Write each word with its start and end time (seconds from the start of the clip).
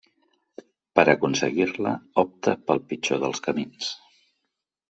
Per 0.99 1.03
aconseguir-la, 1.13 1.93
opta 2.23 2.57
pel 2.71 2.83
pitjor 2.95 3.25
dels 3.27 3.47
camins. 3.49 3.93